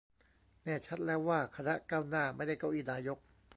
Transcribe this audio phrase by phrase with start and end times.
[0.63, 3.17] แน่ชัดแล้วว่า คณะก้าวหน้า ไม่ได้เก้าอี้นายก